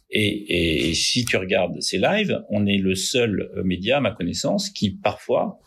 [0.10, 4.70] Et, et, si tu regardes ces lives, on est le seul média, à ma connaissance,
[4.70, 5.60] qui parfois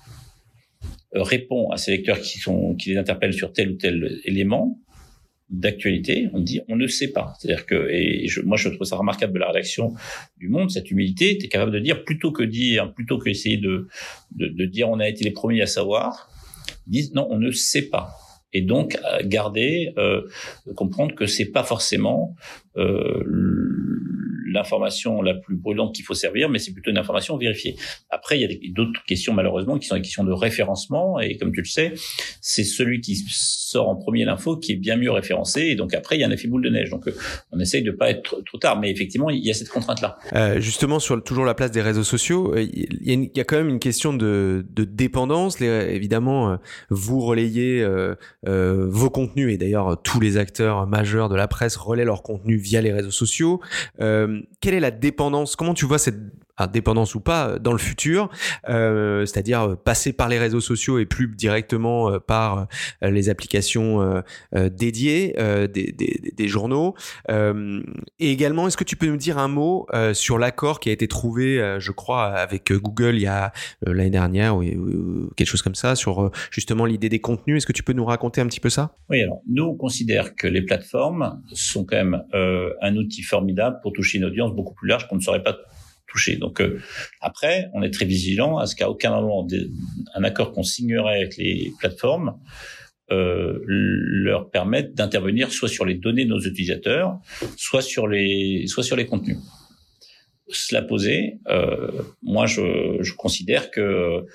[1.14, 4.78] euh, répond à ces lecteurs qui sont qui les interpellent sur tel ou tel élément
[5.50, 7.34] d'actualité, on dit on ne sait pas.
[7.38, 9.94] C'est-à-dire que et je, moi je trouve ça remarquable de la rédaction
[10.38, 13.56] du Monde cette humilité, tu es capable de dire plutôt que dire plutôt que essayer
[13.56, 13.88] de,
[14.32, 16.30] de, de dire on a été les premiers à savoir,
[16.86, 18.10] disent non on ne sait pas.
[18.52, 20.22] Et donc garder euh,
[20.74, 22.34] comprendre que c'est pas forcément
[22.76, 23.22] euh,
[24.52, 27.76] l'information la plus brûlante qu'il faut servir, mais c'est plutôt une information vérifiée.
[28.10, 31.52] Après, il y a d'autres questions malheureusement qui sont des questions de référencement, et comme
[31.52, 31.92] tu le sais,
[32.40, 36.16] c'est celui qui sort en premier l'info qui est bien mieux référencé, et donc après
[36.16, 36.90] il y a un effet boule de neige.
[36.90, 37.14] Donc euh,
[37.52, 40.18] on essaye de pas être trop tard, mais effectivement il y a cette contrainte-là.
[40.34, 43.68] Euh, justement sur toujours la place des réseaux sociaux, euh, il y, a quand même
[43.68, 45.60] une question de, de dépendance.
[45.60, 46.56] Évidemment, euh,
[46.90, 52.04] vous relayez euh, vos contenus, et d'ailleurs tous les acteurs majeurs de la presse relaient
[52.04, 53.60] leurs contenus via les réseaux sociaux.
[54.60, 55.56] Quelle est la dépendance?
[55.56, 56.20] Comment tu vois cette
[56.66, 58.30] dépendance ou pas dans le futur,
[58.68, 62.68] euh, c'est-à-dire euh, passer par les réseaux sociaux et plus directement euh, par
[63.02, 65.34] euh, les applications dédiées
[65.72, 66.94] des, journaux.
[67.28, 71.08] et également, est-ce que tu peux nous dire un mot sur l'accord qui a été
[71.08, 75.74] trouvé, je crois, avec Google il y a l'année dernière ou, ou, quelque chose comme
[75.74, 77.58] ça sur justement l'idée des contenus?
[77.58, 78.94] Est-ce que tu peux nous raconter un petit peu ça?
[79.08, 83.92] Oui, alors nous on considère que les plateformes sont quand même un outil formidable pour
[83.92, 85.56] toucher une audience beaucoup plus large qu'on ne saurait pas
[86.38, 86.80] Donc euh,
[87.20, 89.46] après, on est très vigilant à ce qu'à aucun moment
[90.14, 92.38] un accord qu'on signerait avec les plateformes
[93.12, 97.18] leur permettent d'intervenir soit sur les données de nos utilisateurs,
[97.56, 99.38] soit sur les soit sur les contenus
[100.52, 101.90] cela posé, euh,
[102.22, 104.26] moi je, considère que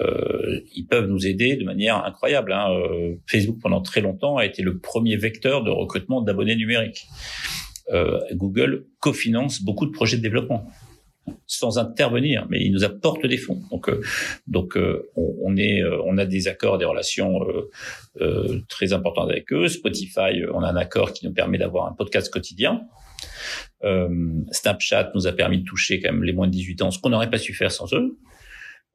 [0.00, 2.52] euh, ils peuvent nous aider de manière incroyable.
[2.52, 2.70] Hein.
[2.72, 7.06] Euh, Facebook pendant très longtemps a été le premier vecteur de recrutement d'abonnés numériques.
[7.92, 10.66] Euh, Google cofinance beaucoup de projets de développement
[11.58, 13.62] sans intervenir, mais il nous apporte des fonds.
[13.70, 14.00] Donc, euh,
[14.46, 17.40] donc on, on, est, on a des accords, des relations
[18.68, 19.68] très importantes avec eux.
[19.68, 22.82] Spotify, on a un accord qui nous permet d'avoir un podcast quotidien
[23.84, 24.08] euh,
[24.50, 27.10] Snapchat nous a permis de toucher quand même les moins de 18 ans, ce qu'on
[27.10, 28.16] n'aurait pas su faire sans eux.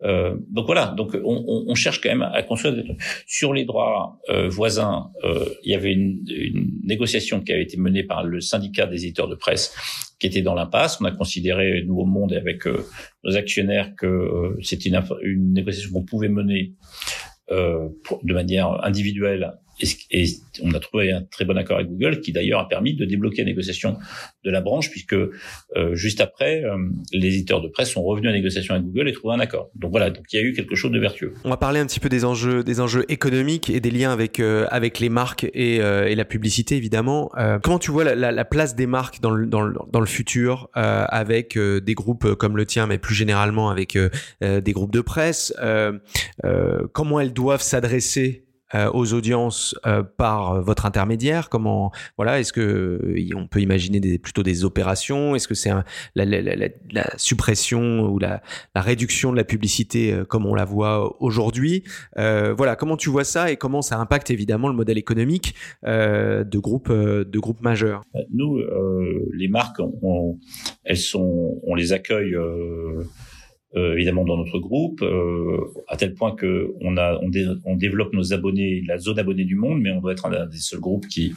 [0.04, 2.84] Euh, donc voilà, donc on, on, cherche quand même à construire
[3.28, 5.12] sur les droits euh, voisins.
[5.26, 9.04] Euh, il y avait une, une, négociation qui avait été menée par le syndicat des
[9.04, 9.76] éditeurs de presse
[10.18, 11.02] qui était dans l'impasse.
[11.02, 12.86] On a considéré nous au Monde avec euh,
[13.26, 16.74] nos actionnaires que euh, c'était une, une, négociation qu'on pouvait mener
[17.52, 20.26] de manière individuelle et,
[20.62, 23.44] on a trouvé un très bon accord avec Google qui d'ailleurs a permis de débloquer
[23.44, 23.98] la négociation
[24.44, 25.30] de la branche puisque euh,
[25.94, 26.78] juste après, euh,
[27.14, 29.70] les éditeurs de presse sont revenus à la négociation avec Google et trouvé un accord.
[29.76, 31.34] Donc voilà, donc il y a eu quelque chose de vertueux.
[31.44, 34.40] On va parler un petit peu des enjeux, des enjeux économiques et des liens avec
[34.40, 37.32] euh, avec les marques et, et, la publicité évidemment.
[37.64, 40.06] comment tu vois la, la, la, place des marques dans le dans le, dans le
[40.06, 43.98] futur avec des groupes comme le tien, mais plus généralement avec
[44.42, 45.54] des groupes de presse?
[46.94, 51.50] Comment elles doivent s'adresser euh, aux audiences euh, par euh, votre intermédiaire?
[51.50, 55.36] Comment voilà Est-ce que on peut imaginer des, plutôt des opérations?
[55.36, 55.72] Est-ce que c'est
[56.16, 58.42] la, la, la, la, suppression ou la,
[58.76, 61.84] réduction de la publicité comme on la voit aujourd'hui?
[62.16, 66.92] Voilà, comment tu vois ça et comment ça impacte évidemment le modèle économique de groupes
[66.92, 68.60] de groupes majeurs Nous,
[69.34, 70.38] les marques, on,
[70.84, 72.36] elles sont, on les accueille
[73.76, 77.20] euh, évidemment dans notre groupe, euh, à tel point que on a
[77.66, 80.58] on, développe nos abonnés, la zone abonnée du monde, mais on doit être un des
[80.58, 81.34] seuls groupes qui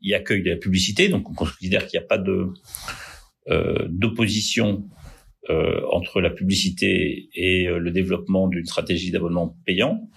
[0.00, 1.08] y accueille de la publicité.
[1.08, 2.48] Donc on considère qu'il n'y a pas de
[3.48, 4.84] euh, d'opposition
[5.50, 10.08] euh, entre la publicité et le développement d'une stratégie d'abonnement payant.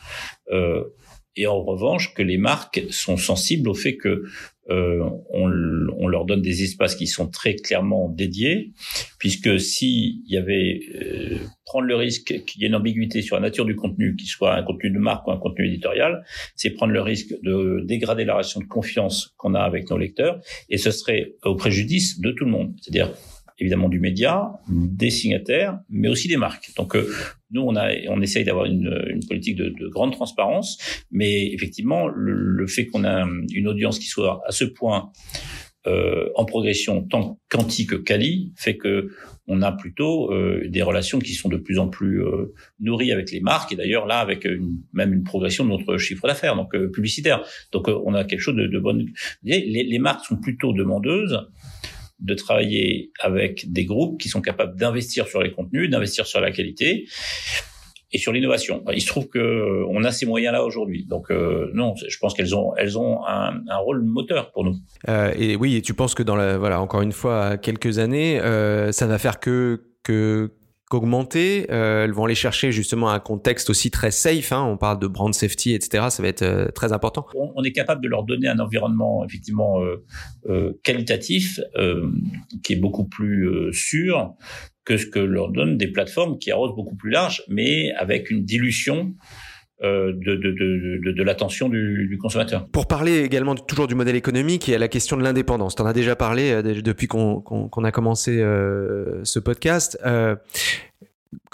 [1.37, 4.27] et en revanche, que les marques sont sensibles au fait que euh,
[4.69, 5.23] on,
[5.99, 8.71] on, leur donne des espaces qui sont très clairement dédiés,
[9.19, 13.41] puisque s'il y avait euh, prendre le risque qu'il y ait une ambiguïté sur la
[13.41, 16.23] nature du contenu, qu'il soit un contenu de marque ou un contenu éditorial,
[16.55, 20.41] c'est prendre le risque de dégrader la relation de confiance qu'on a avec nos lecteurs,
[20.69, 22.73] et ce serait au préjudice de tout le monde.
[22.81, 23.11] C'est-à-dire
[23.57, 26.71] évidemment du média, des signataires, mais aussi des marques.
[26.75, 27.09] Donc euh,
[27.51, 30.77] nous, on a, on essaye d'avoir une, une, politique de, de, grande transparence,
[31.11, 35.11] mais effectivement, le, le fait qu'on a une audience qui soit à ce point
[35.87, 39.09] euh, en progression tant quanti que quali fait que
[39.47, 43.31] on a plutôt euh, des relations qui sont de plus en plus euh, nourries avec
[43.31, 46.73] les marques et d'ailleurs là avec une, même une progression de notre chiffre d'affaires donc
[46.73, 49.05] euh, publicitaire donc on a quelque chose de, de bonne
[49.43, 51.37] les, les marques sont plutôt demandeuses
[52.19, 56.51] de travailler avec des groupes qui sont capables d'investir sur les contenus, d'investir sur la
[56.51, 57.05] qualité
[58.11, 58.83] et sur l'innovation.
[58.93, 61.05] Il se trouve que euh, on a ces moyens-là aujourd'hui.
[61.05, 64.75] Donc euh, non, je pense qu'elles ont elles ont un, rôle moteur pour nous.
[65.09, 68.39] Euh, et oui, et tu penses que dans la voilà encore une fois quelques années,
[68.39, 70.51] euh, ça va faire que que
[70.89, 71.67] qu'augmenter.
[71.71, 74.51] Euh, elles vont aller chercher justement un contexte aussi très safe.
[74.51, 74.63] Hein.
[74.63, 76.05] On parle de brand safety, etc.
[76.09, 77.25] Ça va être euh, très important.
[77.35, 80.03] On, est capable de leur donner un environnement effectivement euh,
[80.47, 81.59] euh qualitatif
[82.63, 84.33] qui est beaucoup plus sûr
[84.83, 88.45] que ce que leur donnent des plateformes qui arrosent beaucoup plus large, mais avec une
[88.45, 89.54] dilution euh,
[89.85, 92.65] de, de, l'attention du, consommateur.
[92.71, 95.85] Pour parler également toujours du modèle économique et à la question de l'indépendance, tu en
[95.85, 99.97] as déjà parlé euh, depuis qu'on qu'on a commencé euh, ce podcast.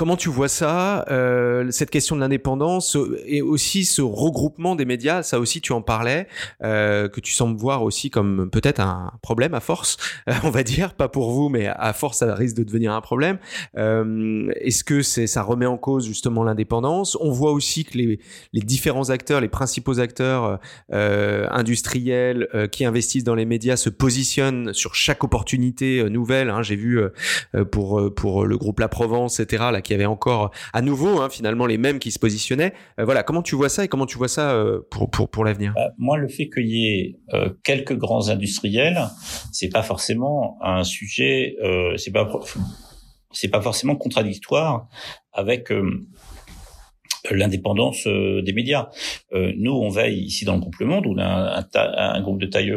[0.01, 5.21] Comment tu vois ça, euh, cette question de l'indépendance et aussi ce regroupement des médias,
[5.21, 6.27] ça aussi tu en parlais,
[6.63, 9.97] euh, que tu sembles voir aussi comme peut-être un problème à force,
[10.43, 13.37] on va dire, pas pour vous, mais à force ça risque de devenir un problème.
[13.77, 17.15] Euh, Est-ce que ça remet en cause justement l'indépendance?
[17.21, 18.19] On voit aussi que les,
[18.53, 20.59] différents acteurs, les principaux acteurs
[20.89, 26.49] industriels qui investissent dans les médias se positionnent sur chaque opportunité nouvelle.
[26.49, 26.99] Hein, J'ai vu
[27.71, 31.77] pour pour le groupe La Provence, etc qui avait encore à nouveau hein, finalement les
[31.77, 32.73] mêmes qui se positionnaient.
[32.99, 35.45] Euh, voilà, comment tu vois ça et comment tu vois ça euh, pour pour pour
[35.45, 35.73] l'avenir?
[35.77, 37.19] Euh, Moi, le fait qu'il y ait
[37.63, 38.99] quelques grands industriels,
[39.51, 41.55] c'est pas forcément un sujet,
[41.97, 42.29] c'est pas
[43.31, 44.87] c'est pas forcément contradictoire
[45.31, 45.71] avec
[47.29, 48.89] l'indépendance des médias.
[49.33, 52.39] nous, on veille ici dans le groupe Le Monde, où on a un, un, groupe
[52.41, 52.73] de taille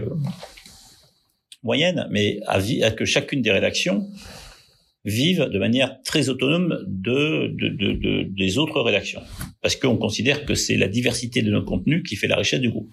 [1.62, 4.06] moyenne, mais à, à, que chacune des rédactions
[5.04, 9.22] vivent de manière très autonome de, de, de, des autres rédactions,
[9.60, 12.70] parce qu'on considère que c'est la diversité de nos contenus qui fait la richesse du
[12.70, 12.90] groupe,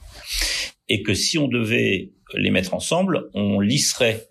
[0.90, 4.28] et que si on devait les mettre ensemble, on lisserait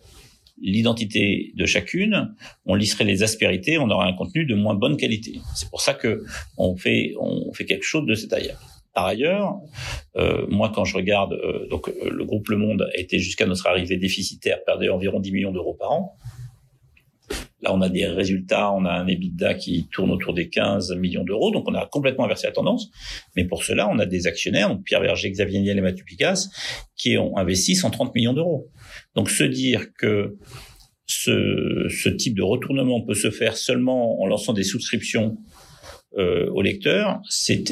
[0.61, 2.35] l'identité de chacune,
[2.67, 5.41] on lisserait les aspérités, on aurait un contenu de moins bonne qualité.
[5.55, 6.23] C'est pour ça que
[6.59, 8.61] on fait on fait quelque chose de cet ailleurs.
[8.93, 9.57] Par ailleurs,
[10.17, 13.47] euh, moi quand je regarde, euh, donc euh, le groupe Le Monde a été jusqu'à
[13.47, 16.17] notre arrivée déficitaire, perdait environ 10 millions d'euros par an.
[17.63, 21.25] Là, on a des résultats, on a un EBITDA qui tourne autour des 15 millions
[21.25, 22.91] d'euros, donc on a complètement inversé la tendance.
[23.37, 26.51] Mais pour cela, on a des actionnaires, donc Pierre Verger, Xavier Niel et Mathieu Picasse,
[26.97, 28.69] qui ont investi 130 millions d'euros.
[29.15, 30.39] Donc se dire que
[31.07, 35.37] ce, ce, type de retournement peut se faire seulement en lançant des souscriptions
[36.19, 37.63] euh, aux lecteurs, c'est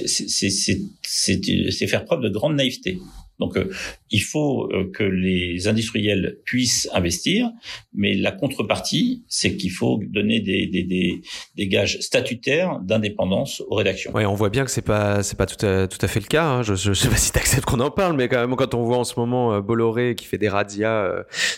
[1.89, 2.99] faire preuve de grande naïveté.
[3.39, 3.71] Donc, euh,
[4.11, 7.51] il faut euh, que les industriels puissent investir,
[7.95, 11.21] mais la contrepartie, c'est qu'il faut donner des, des, des,
[11.57, 14.11] des gages statutaires d'indépendance aux rédactions.
[14.15, 16.27] Oui, on voit bien que c'est pas c'est pas tout à, tout à fait le
[16.27, 16.45] cas.
[16.45, 16.63] Hein.
[16.63, 18.83] Je, je, sais pas si tu acceptes qu'on en parle, mais quand même quand on
[18.83, 21.09] voit en ce moment euh, Bolloré qui fait des radias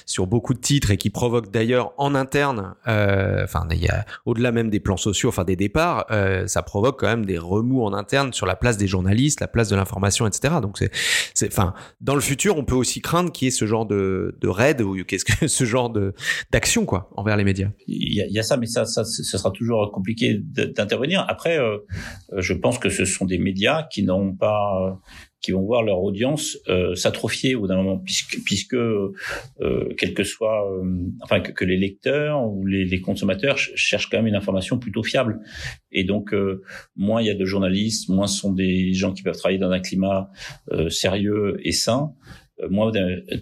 [0.04, 3.88] sur beaucoup de titres et qui provoque d'ailleurs en interne, enfin il
[4.26, 6.06] au-delà même des plans sociaux, enfin des départs,
[6.46, 9.68] ça provoque quand même des remous en interne sur la place des journalistes, la place
[9.68, 10.54] de l'information, etc.
[10.60, 10.90] Donc c'est
[11.34, 11.52] c'est
[12.00, 15.02] dans le futur, on peut aussi craindre qu'il y ait ce genre de, raid ou
[15.04, 16.14] qu'est-ce que ce genre de
[16.50, 17.70] d'action quoi envers les médias.
[17.86, 21.24] Il y, a, ça, mais ça, ça, sera toujours compliqué d'intervenir.
[21.28, 21.78] Après, euh,
[22.36, 25.00] je pense que ce sont des médias qui n'ont pas
[25.40, 29.14] qui vont voir leur audience euh, s'atrophier au d'un moment, puisque, puisque euh,
[29.96, 34.34] quel que soit, euh, enfin que, les lecteurs ou les, consommateurs cherchent quand même une
[34.34, 35.40] information plutôt fiable.
[35.92, 36.62] Et donc, euh,
[36.96, 39.70] moins il y a de journalistes, moins ce sont des gens qui peuvent travailler dans
[39.70, 40.30] un climat
[40.72, 42.12] euh, sérieux et sain,
[42.68, 42.92] moins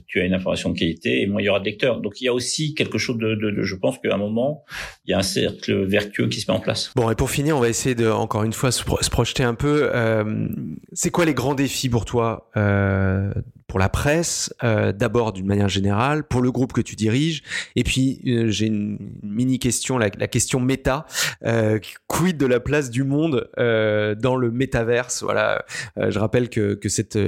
[0.07, 2.01] tu as une information de qualité et moins il y aura de lecteurs.
[2.01, 4.65] Donc il y a aussi quelque chose de, de, de je pense qu'à un moment,
[5.07, 6.93] il y a un cercle vertueux qui se met en place.
[6.95, 9.91] Bon, et pour finir, on va essayer de, encore une fois, se, projeter un peu.
[9.95, 10.49] Euh,
[10.93, 13.33] c'est quoi les grands défis pour toi euh,
[13.69, 17.43] pour la presse, euh, d'abord d'une manière générale, pour le groupe que tu diriges,
[17.77, 21.05] et puis euh, j'ai une mini question, la, question méta,
[21.45, 25.23] euh, quid de la place du monde euh, dans le métaverse?
[25.23, 25.67] Voilà,
[25.99, 27.19] euh, je rappelle que, que cette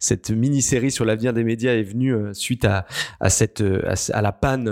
[0.00, 2.86] cette mini série sur l'avenir des médias est venue suite à
[3.20, 3.62] à cette
[4.12, 4.68] à, la panne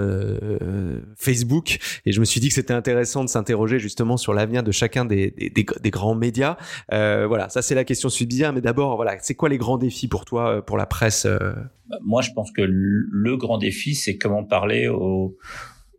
[1.17, 4.73] Facebook, et je me suis dit que c'était intéressant de s'interroger justement sur l'avenir de
[4.73, 6.57] chacun des des, des, des grands médias.
[6.91, 10.25] voilà, ça c'est la question subsidiaire, mais d'abord voilà, c'est quoi les grands défis pour
[10.25, 11.12] toi pour la presse?
[11.25, 11.55] Euh,
[12.03, 15.37] Moi, je pense que le grand défi, c'est comment parler aux,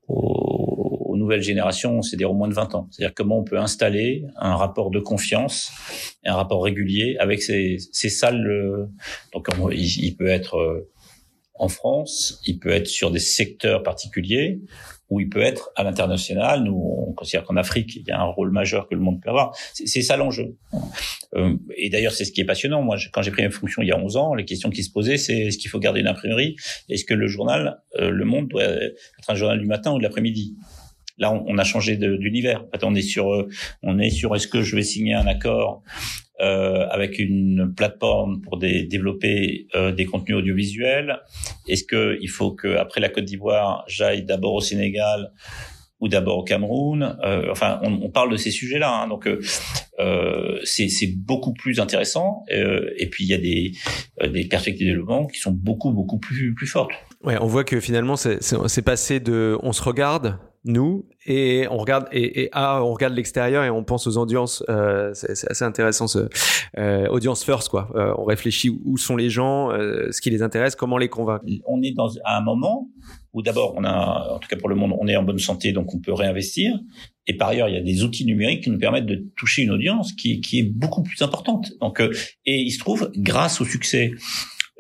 [0.08, 2.88] aux, nouvelles générations, c'est-à-dire au moins de 20 ans.
[2.92, 5.72] C'est-à-dire comment on peut installer un rapport de confiance,
[6.26, 8.46] un rapport régulier avec ces, ces salles.
[8.46, 8.88] Euh,
[9.34, 10.90] donc, il peut être euh,
[11.56, 14.60] en France, il peut être sur des secteurs particuliers,
[15.14, 16.64] ou il peut être à l'international.
[16.64, 19.30] Nous, on considère qu'en Afrique, il y a un rôle majeur que le monde peut
[19.30, 19.56] avoir.
[19.74, 20.58] C'est ça l'enjeu.
[21.36, 22.82] Euh, et d'ailleurs, c'est ce qui est passionnant.
[22.82, 24.92] Moi, quand j'ai pris mes fonctions il y a 11 ans, les questions qui se
[24.92, 26.56] posaient, c'est est-ce qu'il faut garder une imprimerie?
[26.90, 28.96] Est-ce que le journal, euh, Le Monde, doit être
[29.28, 30.56] un journal du matin ou de l'après-midi?
[31.18, 32.66] Là, on, a changé d'univers.
[32.82, 33.48] on est sur, euh,
[33.84, 35.84] on est sur est-ce que je vais signer un accord
[36.42, 41.20] euh, avec une plateforme pour des, développer euh, des contenus audiovisuels?
[41.68, 45.32] Est-ce que il faut que après la Côte d'Ivoire, j'aille d'abord au Sénégal
[46.00, 47.16] ou d'abord au Cameroun?
[47.24, 52.44] Euh, Enfin, on, on, parle de ces sujets-là, hein, donc euh, c'est beaucoup plus intéressant.
[52.50, 53.74] et puis il y a des,
[54.28, 56.92] des perspectives de développement qui sont beaucoup beaucoup plus plus fortes.
[57.24, 62.08] Ouais, on voit que finalement c'est passé de on se regarde nous et on regarde
[62.12, 66.08] et, et ah, on regarde l'extérieur et on pense aux audiences euh, c'est assez intéressant
[66.08, 66.30] ce
[66.78, 67.90] euh, audience first quoi.
[67.96, 71.46] Euh, on réfléchit où sont les gens euh, ce qui les intéresse comment les convaincre.
[71.66, 72.90] On est dans à un moment
[73.34, 75.74] où d'abord on a en tout cas pour le monde on est en bonne santé
[75.74, 76.80] donc on peut réinvestir.
[77.28, 79.72] Et par ailleurs il y a des outils numériques qui nous permettent de toucher une
[79.72, 81.74] audience qui, qui est beaucoup plus importante.
[81.82, 82.14] Donc euh,
[82.46, 84.12] et il se trouve grâce au succès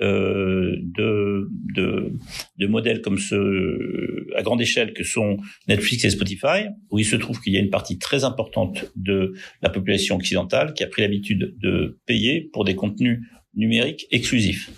[0.02, 2.14] euh, de, de,
[2.58, 7.16] de, modèles comme ceux à grande échelle que sont Netflix et Spotify, où il se
[7.16, 11.04] trouve qu'il y a une partie très importante de la population occidentale qui a pris
[11.04, 13.22] l'habitude de payer pour des contenus
[13.56, 14.72] numériques exclusifs.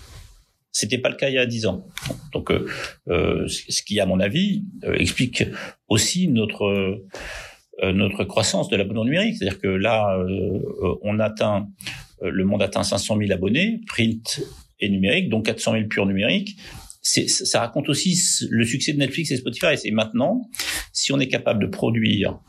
[0.75, 1.87] C'était pas le cas il y a dix ans.
[2.33, 2.67] Donc, euh,
[3.07, 5.45] euh ce qui, à mon avis, euh, explique
[5.87, 9.37] aussi notre euh, notre croissance de l'abonnement numérique.
[9.37, 10.17] C'est-à-dire que là,
[11.01, 11.67] on atteint,
[12.21, 14.41] le monde atteint 500 000 abonnés, print
[14.79, 16.57] et numérique, donc 400 000 purs numériques.
[17.01, 18.19] Ça raconte aussi
[18.49, 19.75] le succès de Netflix et Spotify.
[19.83, 20.49] Et maintenant,
[20.91, 22.39] si on est capable de produire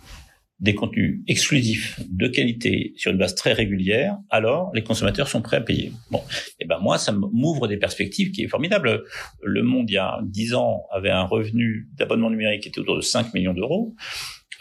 [0.61, 5.59] des contenus exclusifs de qualité sur une base très régulière, alors les consommateurs sont prêts
[5.59, 5.93] à payer.
[6.11, 6.22] Bon,
[6.59, 9.05] et ben moi, ça m'ouvre des perspectives qui est formidable.
[9.43, 12.97] Le Monde, il y a 10 ans, avait un revenu d'abonnement numérique qui était autour
[12.97, 13.95] de 5 millions d'euros.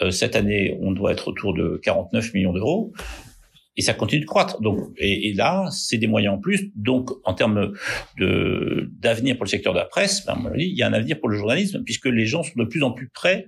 [0.10, 2.92] cette année, on doit être autour de 49 millions d'euros
[3.78, 4.62] et ça continue de croître.
[4.62, 6.72] Donc, et, là, c'est des moyens en plus.
[6.76, 7.74] Donc, en termes
[8.18, 11.30] de d'avenir pour le secteur de la presse, ben, il y a un avenir pour
[11.30, 13.48] le journalisme puisque les gens sont de plus en plus prêts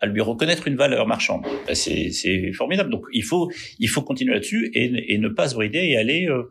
[0.00, 1.42] à lui reconnaître une valeur marchande.
[1.66, 2.90] Ben, c'est formidable.
[2.90, 6.26] Donc, il faut il faut continuer là-dessus et, et, ne pas se brider et aller
[6.28, 6.50] euh,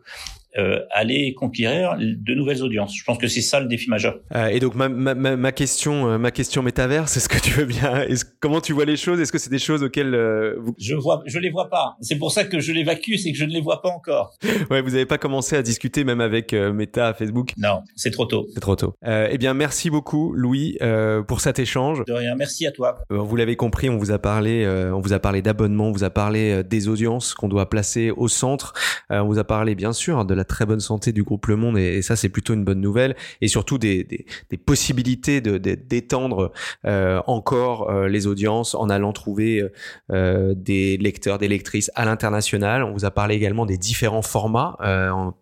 [0.56, 2.94] euh, aller conquérir de nouvelles audiences.
[2.96, 4.18] Je pense que c'est ça le défi majeur.
[4.34, 7.64] Euh, et donc ma, ma, ma question, euh, ma question métaverse, est-ce que tu veux
[7.64, 8.06] bien,
[8.40, 9.20] comment tu vois les choses?
[9.20, 10.74] Est-ce que c'est des choses auxquelles euh, vous...
[10.78, 11.96] je vois, je les vois pas.
[12.00, 14.34] C'est pour ça que je l'évacue, c'est que je ne les vois pas encore.
[14.70, 17.52] ouais, vous n'avez pas commencé à discuter même avec Meta, Facebook?
[17.56, 18.46] Non, c'est trop tôt.
[18.54, 18.94] C'est trop tôt.
[19.04, 20.78] eh bien, merci beaucoup, Louis,
[21.26, 22.04] pour cet échange.
[22.06, 22.96] De rien, merci à toi.
[23.10, 26.10] vous l'avez compris, on vous a parlé, on vous a parlé d'abonnement, on vous a
[26.10, 28.72] parlé des audiences qu'on doit placer au centre.
[29.10, 31.78] on vous a parlé bien sûr de la très bonne santé du groupe Le Monde
[31.78, 36.52] et, ça c'est plutôt une bonne nouvelle et surtout des, des, des possibilités de d'étendre
[36.84, 39.62] euh, encore euh, les audiences en allant trouver
[40.10, 42.82] euh, des lecteurs, des lectrices à l'international.
[42.82, 44.76] On vous a parlé également des différents formats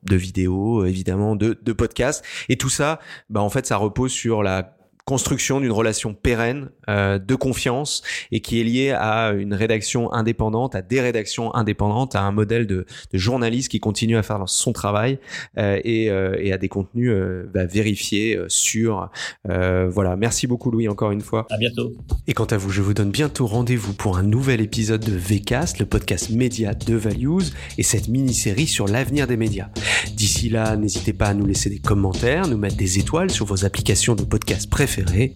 [0.03, 3.00] de vidéos, évidemment, de, de podcasts et tout ça,
[3.30, 8.40] bah en fait ça repose sur la construction d'une relation pérenne euh, de confiance et
[8.40, 12.86] qui est liée à une rédaction indépendante, à des rédactions indépendantes, à un modèle de,
[13.12, 15.18] de journaliste qui continue à faire son travail
[15.58, 19.10] euh, et, euh, et, à des contenus euh, bah, vérifiés, euh, sûrs.
[19.44, 21.46] voilà, merci beaucoup Louis encore une fois.
[21.50, 21.92] À bientôt.
[22.26, 25.78] Et quant à vous, je vous donne bientôt rendez-vous pour un nouvel épisode de VCast,
[25.78, 29.68] le podcast média de Values et cette mini-série sur l'avenir des médias.
[30.14, 33.64] D'ici là, n'hésitez pas à nous laisser des commentaires, nous mettre des étoiles sur vos
[33.64, 35.34] applications de podcast préférées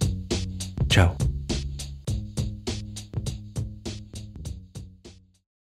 [0.88, 1.36] Ciao